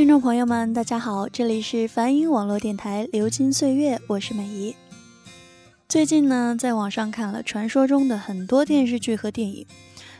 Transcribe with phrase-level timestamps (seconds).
[0.00, 4.74] 听众朋友们，大家好，这里是梵音网络电台《流金岁月》，我是美姨。
[5.90, 9.66] 最近呢，在网上看了传说中的很多电视剧和电影，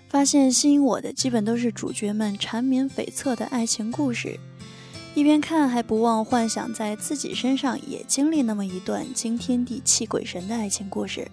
[0.07, 4.39] 发现吸引我的基本都是主角们缠绵悱恻的爱情故事。
[5.15, 11.27] 一边看还不忘幻想在自己身上也经历那么一段惊天地泣鬼神的爱情故事。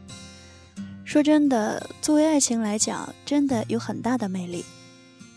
[1.04, 4.64] 说真的，作为爱情来讲，真的有很大的魅力。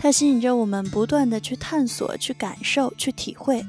[0.02, 3.62] 它吸引着我们不断的去探索、去感受、去体会，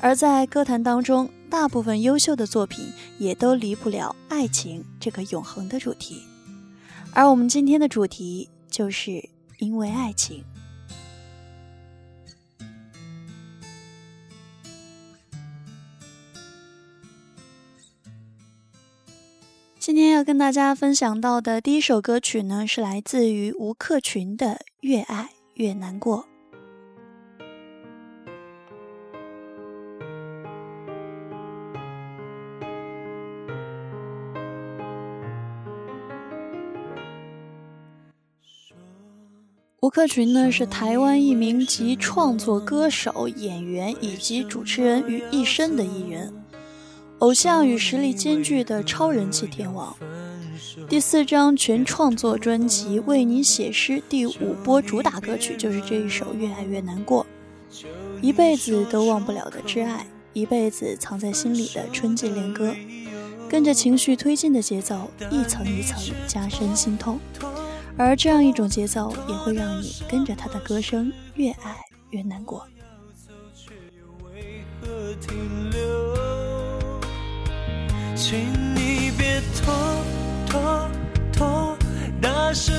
[0.00, 2.84] 而在歌坛当中，大部分优秀的作品
[3.20, 6.24] 也都离不了爱情这个永恒的主题。
[7.12, 9.28] 而我们今天的主题就是
[9.58, 10.42] 因为爱情。
[19.80, 24.46] 今天要跟大家分享到的第一首歌曲呢，是来自于吴克群的
[24.80, 26.24] 《越爱越难过》。
[39.80, 46.37] 吴克群呢，是台湾一名集创作歌手、演员以及主持人于一身的艺人。
[47.18, 49.96] 偶像与实力兼具的超人气天王，
[50.88, 57.26] 第四张全创作专辑《为你写诗》第五波主打歌曲就是这一首《越爱越难过》，
[58.22, 62.72] 一辈子都忘不了的挚爱，一辈子藏在心里的春季恋歌，
[63.48, 67.18] 跟着情绪推进的节奏，一层一层加深心痛，
[67.96, 71.76] 而这样一种节奏也会让你跟着他的歌声越爱
[72.10, 72.64] 越难过。
[78.20, 78.36] 请
[78.74, 79.72] 你别拖
[80.50, 80.90] 拖
[81.32, 81.78] 拖，
[82.20, 82.74] 大声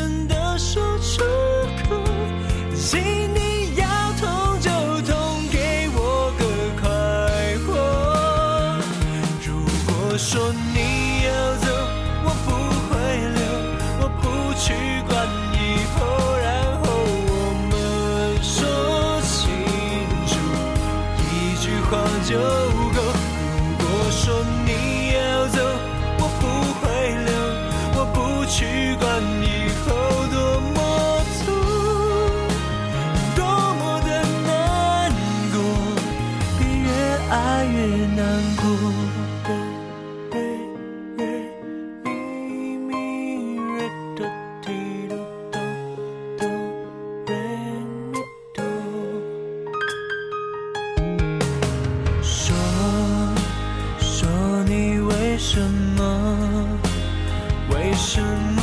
[58.20, 58.59] you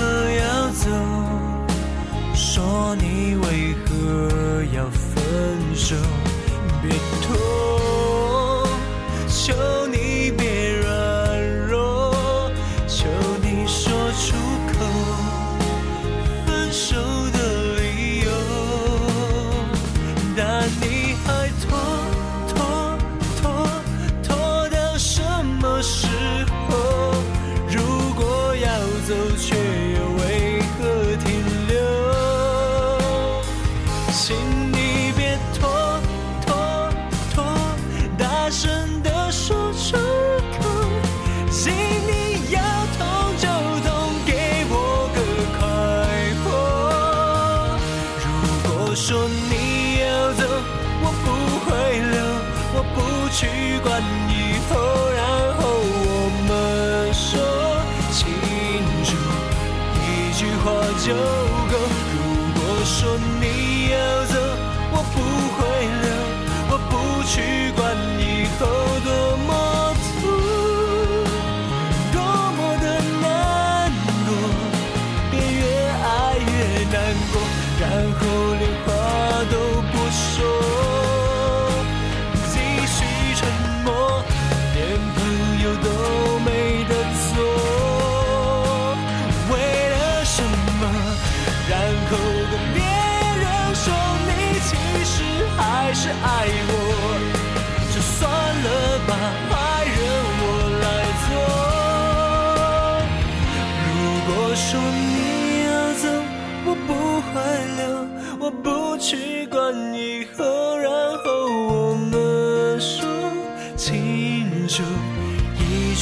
[53.39, 53.45] 习
[53.83, 55.27] 惯以后，然
[55.59, 57.39] 后我们说
[58.11, 58.25] 清
[59.05, 59.15] 楚
[60.01, 60.65] 一句话
[61.05, 61.56] 就。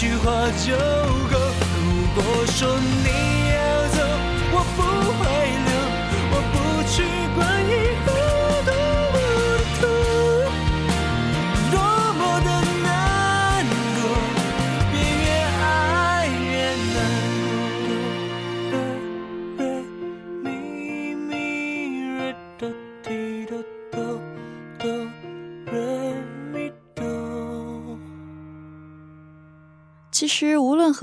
[0.05, 0.77] 句话就
[1.33, 1.39] 够。
[1.81, 3.34] 如果说你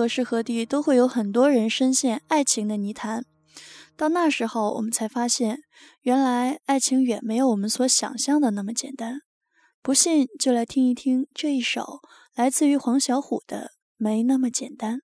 [0.02, 3.24] 何时何地，都会有很多人深陷爱情的泥潭。
[3.96, 5.60] 到那时候，我们才发现，
[6.02, 9.20] 原来爱情远没有我们所想象的那么简单。
[9.84, 12.00] 不信，就来听一听这一首
[12.34, 13.58] 来自于黄小琥的
[13.96, 14.96] 《没那么简单》。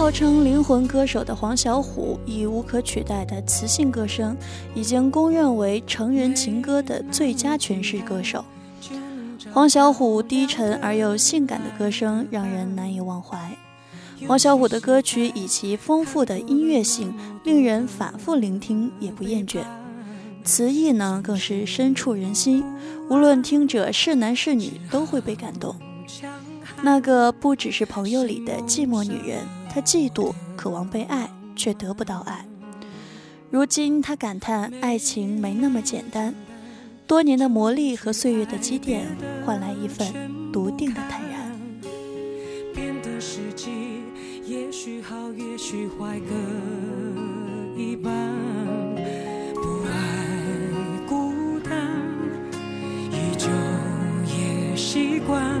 [0.00, 4.34] 号称灵魂歌手的黄小琥，以无可取代的磁性歌声，
[4.74, 8.42] 已经公认为成人情歌的最佳诠释歌手。
[9.52, 13.54] 黄小琥低沉而又性感的歌声让人难以忘怀。
[14.26, 17.14] 黄小琥的歌曲以其丰富的音乐性，
[17.44, 19.58] 令人反复聆听也不厌倦。
[20.42, 22.64] 词意呢，更是深处人心，
[23.10, 25.76] 无论听者是男是女，都会被感动。
[26.82, 29.46] 那个不只是朋友里的寂寞女人。
[29.72, 32.46] 她嫉妒，渴望被爱，却得不到爱。
[33.50, 36.34] 如今她感叹爱情没那么简单，
[37.06, 39.06] 多年的磨砺和岁月的积淀，
[39.44, 40.12] 换来一份
[40.52, 41.52] 笃定的坦然。
[42.74, 43.70] 变得实际，
[44.44, 46.34] 也许好，也许坏，各
[47.80, 48.12] 一半。
[49.54, 49.92] 不爱
[51.06, 51.72] 孤单，
[53.12, 53.48] 依旧
[54.26, 55.60] 也习惯。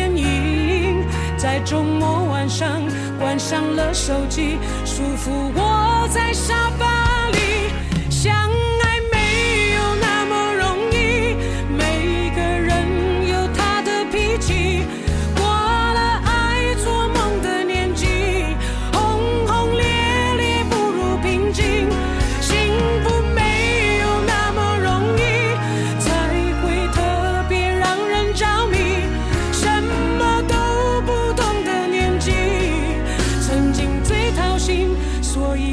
[1.41, 2.67] 在周末晚上。
[3.17, 6.90] 关上了手机，舒服窝在沙发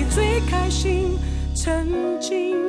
[0.05, 1.19] 最开心，
[1.55, 2.68] 曾经。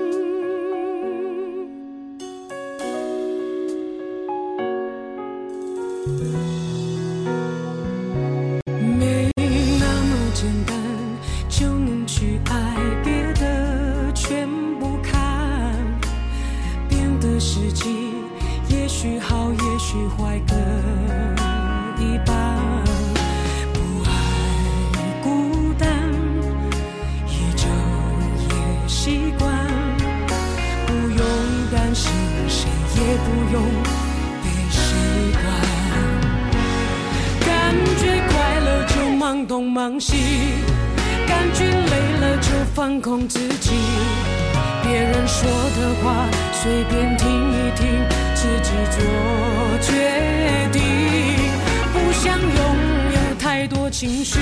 [53.69, 54.39] 多情绪，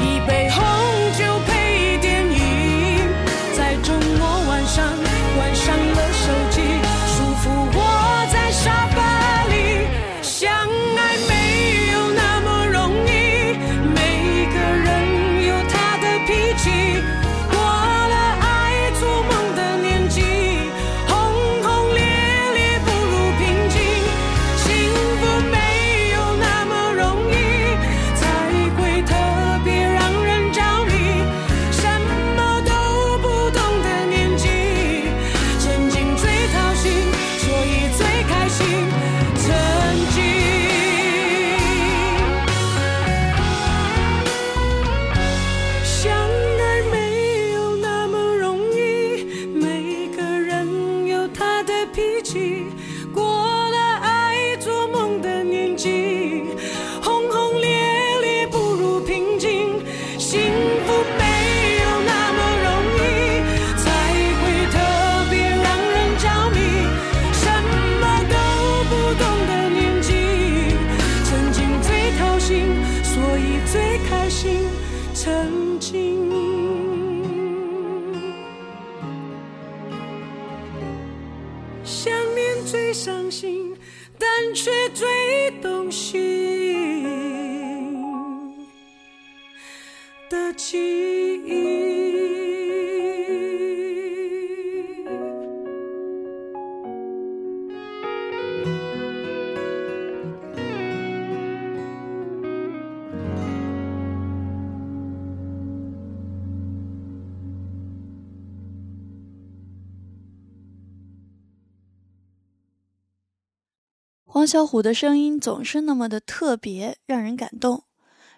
[0.00, 0.64] 一杯红
[1.18, 3.08] 酒配电影，
[3.54, 4.82] 在周末晚上
[114.46, 117.84] 小虎的声音总是那么的特别，让人感动，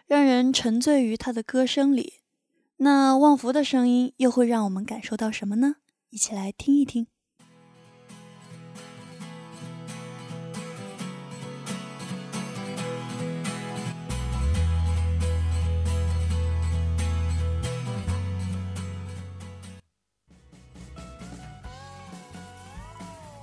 [0.07, 2.15] 让人沉醉于他的歌声里。
[2.79, 5.77] 那旺福的声音又会让我们感受到什么呢？
[6.11, 7.07] 一起来听一听。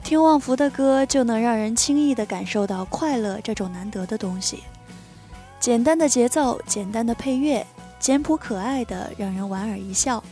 [0.05, 4.59] 听旺福的歌，就能让人轻易地感受到快乐这种难得的东西。
[5.59, 7.65] 简单的节奏，简单的配乐，
[7.99, 10.23] 简朴可爱的，让人莞尔一笑。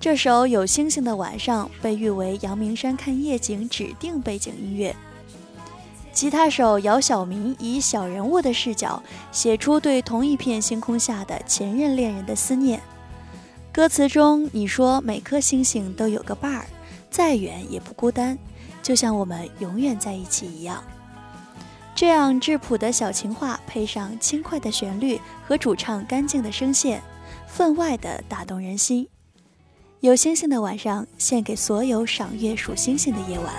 [0.00, 4.96] 这首《有星星的晚上》被誉为阳明山看夜景指定背景音乐。
[6.10, 12.80] 吉他手姚晓明以小人物的视角写出对同一片星空下的前任恋人的思念。
[13.70, 16.64] 歌词中你说每颗星星都有个伴儿，
[17.10, 18.38] 再远也不孤单。
[18.86, 20.80] 就像我们永远在一起一样，
[21.92, 27.02] 这样质朴的小情话，配上轻快的旋律和主唱干净的声线，
[27.48, 29.08] 分外的打动人心。
[29.98, 33.54] 有星星的晚上，献给所有赏月数星星的夜晚。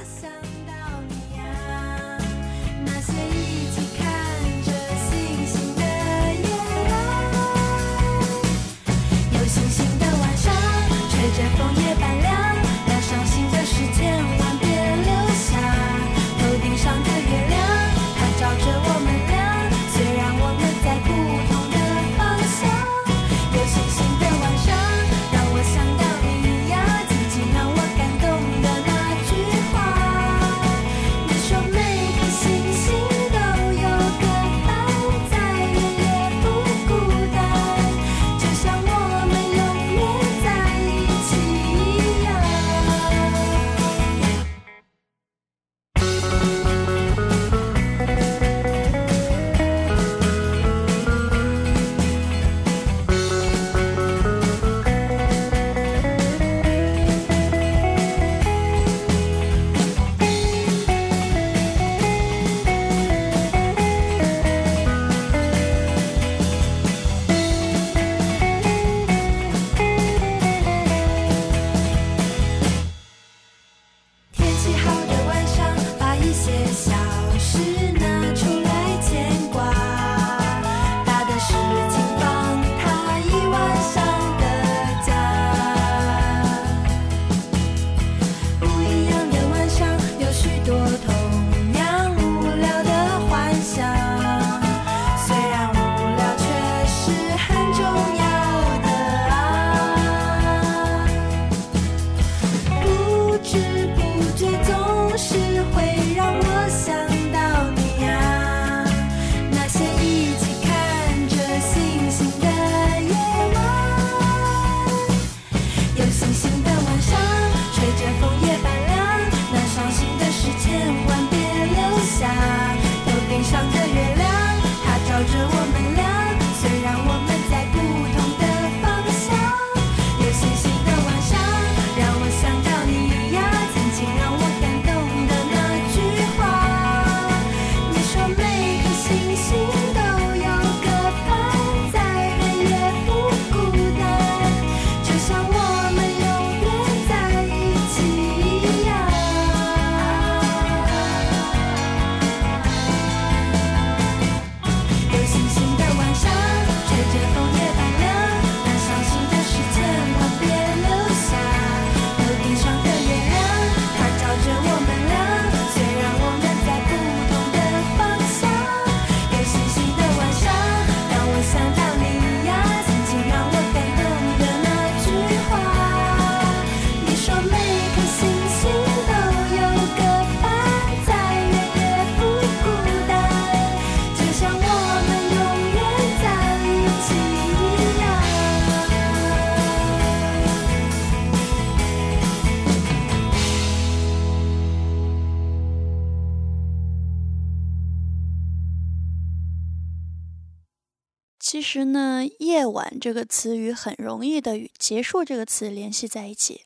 [202.77, 206.61] 晚这个词语很容易的与结束这个词联系在一起，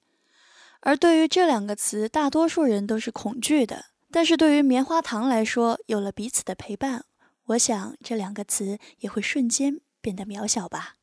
[0.82, 3.86] 而对于这两个词，大多数人都是恐惧的。
[4.12, 7.06] 但是对于棉花糖来说，有了彼此的陪伴，
[7.46, 10.98] 我想这两个词也会瞬间变得渺小吧。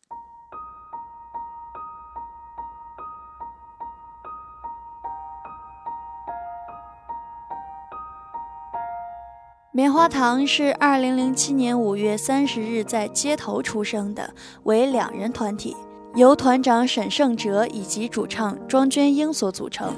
[9.70, 14.32] 棉花糖是二零零七年五月三十日在街头出生的，
[14.62, 15.76] 为两人团体，
[16.14, 19.94] 由团长沈胜哲以及主唱庄娟英所组成。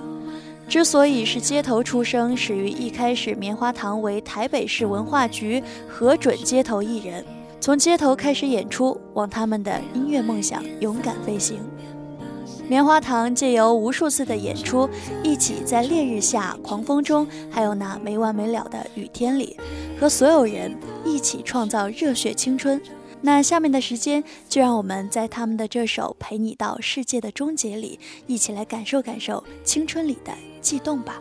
[0.69, 7.25] 之所以是街头出生，始于一开始棉花糖为台北市文化局核准街头艺人，
[7.61, 11.61] 从街头开始演出，往他们的音乐梦想勇敢飞行。
[12.71, 14.89] 棉花糖借由无数次的演出，
[15.25, 19.57] 一起在烈日下、狂风中，还有那没完没了的雨天里，
[19.99, 20.73] 和所有人
[21.05, 22.81] 一起创造热血青春。
[23.23, 27.99] 那下面的时间，就让我们在他们的这首《陪你到世界的终结》里，
[28.29, 31.21] 一起来感受感受青春里的悸动吧。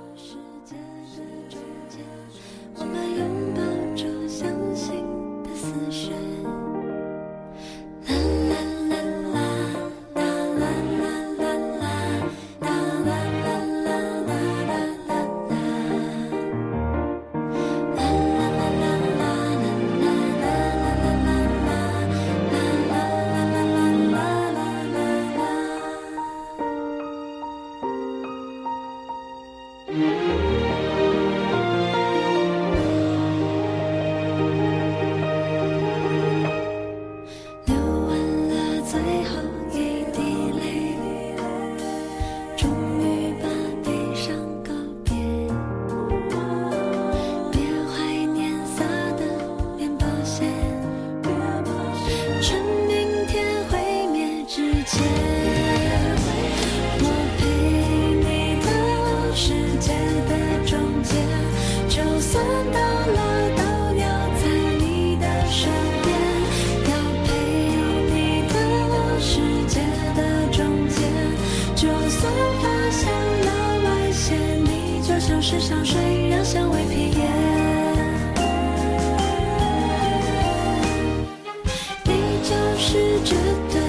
[82.99, 83.35] 是觉
[83.73, 83.88] 得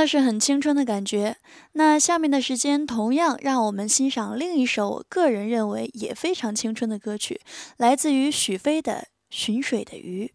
[0.00, 1.36] 的是很青春的感觉。
[1.72, 7.40] 那下面的时间，同样让我们欣赏另一首我个人认为也非常青春的歌曲，
[7.76, 8.92] 来自于许飞的
[9.28, 10.26] 《寻水的鱼》。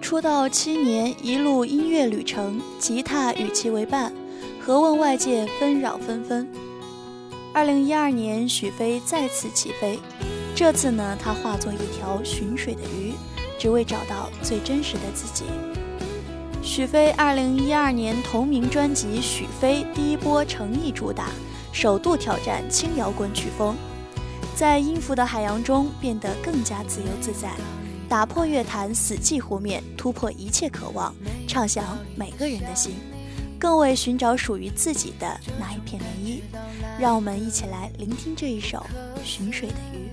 [0.00, 4.12] 出道七年，一路音乐旅程，吉他与其为伴，
[4.60, 6.46] 何问外界纷扰纷纷。
[7.54, 9.98] 二零一二年，许飞再次起飞。
[10.64, 13.14] 这次呢，他化作一条寻水的鱼，
[13.58, 15.42] 只为找到最真实的自己。
[16.62, 21.30] 许飞二零一二年同名专辑《许飞》第一波诚意主打，
[21.72, 23.74] 首度挑战轻摇滚曲风，
[24.54, 27.50] 在音符的海洋中变得更加自由自在，
[28.08, 31.12] 打破乐坛死寂湖面，突破一切渴望，
[31.48, 32.92] 畅想每个人的心，
[33.58, 36.40] 更为寻找属于自己的那一片涟漪。
[37.00, 38.78] 让我们一起来聆听这一首
[39.24, 40.08] 《寻水的鱼》。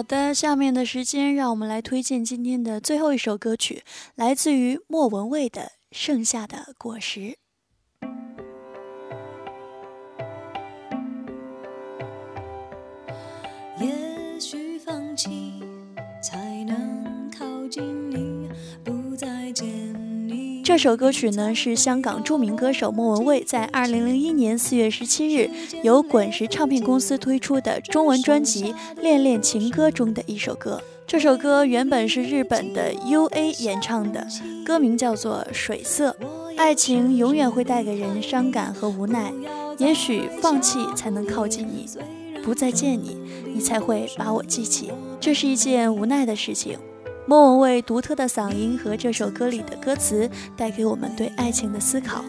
[0.00, 3.84] 好的，下面的时间让我们来推荐今天的最后一首歌曲，
[4.14, 5.60] 来自于莫文蔚的
[5.92, 7.20] 《盛夏的果实》。
[20.70, 25.50] 这首歌曲呢是香港著名歌手莫文蔚在2001年4月17日
[25.82, 30.80] 由滚石唱片公司推出的中文专辑《恋恋情歌》中的一首歌。
[31.08, 34.24] 这首歌原本是日本的 U.A 演唱的，
[34.64, 36.16] 歌名叫做《水色》。
[36.56, 39.32] 爱情永远会带给人伤感和无奈，
[39.76, 41.84] 也许放弃才能靠近你，
[42.44, 43.16] 不再见你，
[43.52, 44.92] 你才会把我记起。
[45.18, 46.78] 这是一件无奈的事情。
[47.30, 52.24] 莫文蔚独特的嗓音和这首歌里的歌词，带给我们对爱情的思考。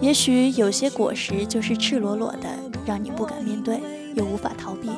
[0.00, 2.48] 也许有些果实就是赤裸裸的，
[2.86, 3.80] 让你不敢面对，
[4.14, 4.88] 又无法逃避。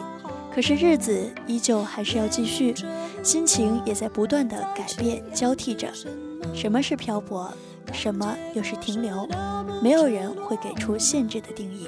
[0.55, 2.75] 可是日子依旧还是要继续，
[3.23, 5.89] 心情也在不断的改变交替着。
[6.53, 7.51] 什么是漂泊？
[7.91, 9.27] 什么又是停留？
[9.83, 11.87] 没有人会给出限制的定义。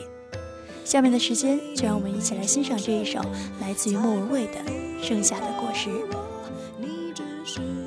[0.83, 3.21] 下面的时间，就让我们一起来欣赏这一首
[3.61, 4.53] 来自于莫文蔚的
[5.07, 5.91] 《盛夏的果实》。
[7.45, 7.84] 是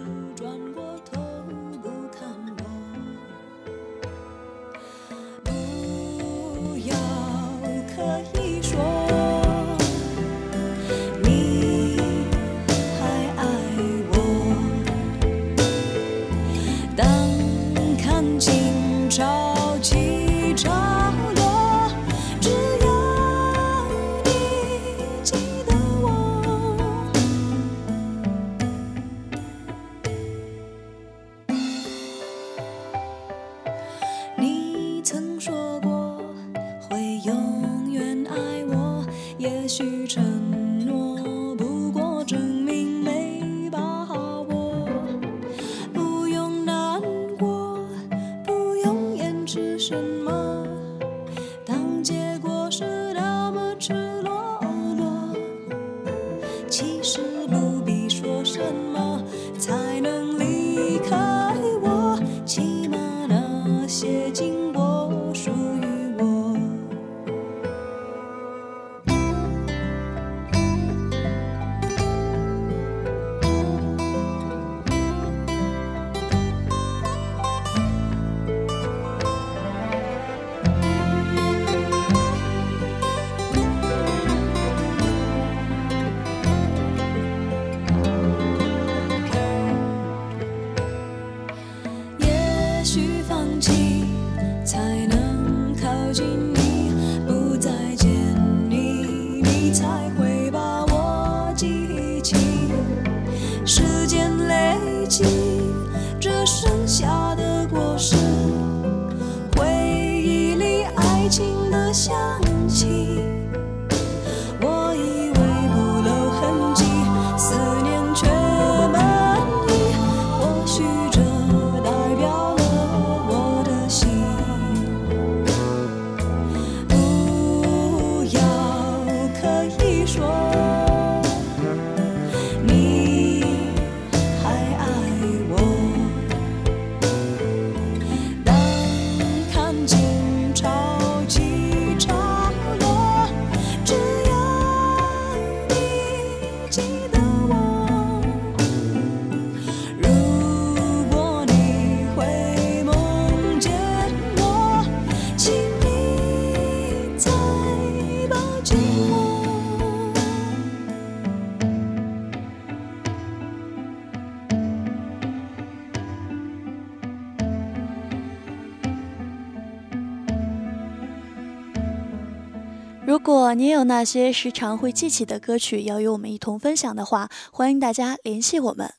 [173.88, 178.94] 那些时常会记起的歌曲，要与我们一同分享的话，欢迎大家联系我们。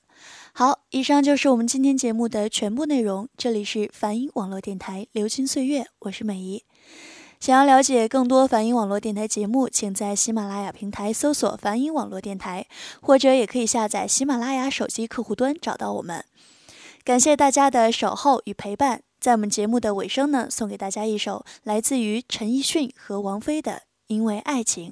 [0.55, 3.29] 好，以上就是我们今天节目的全部内容。
[3.37, 6.65] 这里是梵音网络电台《流金岁月》，我是美怡。
[7.39, 12.67] 想要了解更多梵音网络电台节目，请在喜马拉雅平台搜索“梵音网络电台”，
[13.03, 16.25] 或者也可以下载喜马拉雅手机客户端找到我们。
[17.05, 19.03] 感谢大家的守候与陪伴。
[19.21, 23.73] 在我们节目的尾声呢，送给大家一首来自于陈奕迅和王菲的
[24.09, 24.91] 《因为爱情》，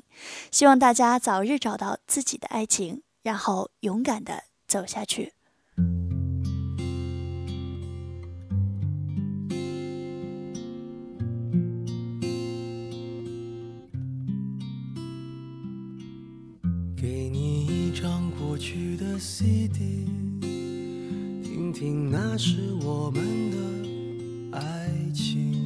[0.51, 5.33] 希望大家早日找到自己的爱情，然后勇敢的走下去。
[16.95, 20.07] 给你一张过去的 CD，
[21.43, 25.66] 听听那是我们的爱情。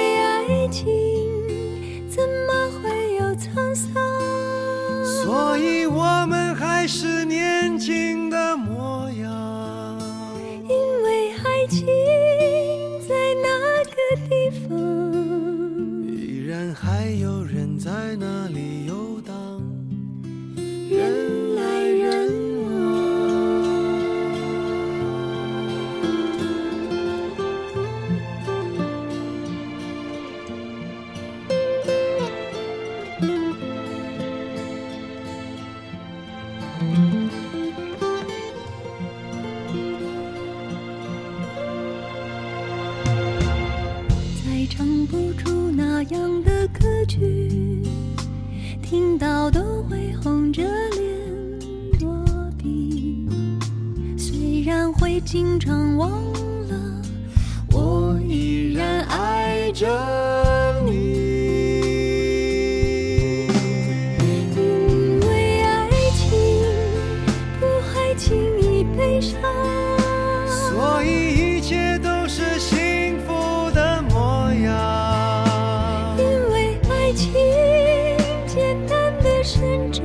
[79.91, 80.01] 着，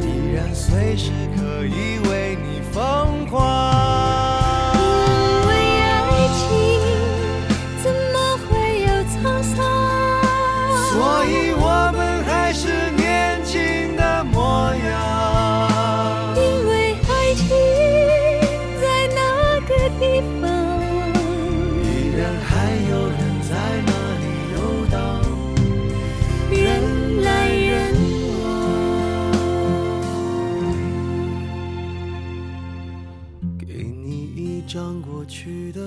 [0.00, 1.98] 依然随时可以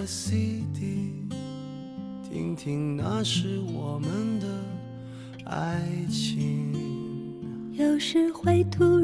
[0.05, 1.27] CD，
[2.23, 4.47] 听听那时我们的
[5.45, 6.73] 爱情。
[7.73, 8.94] 有时会突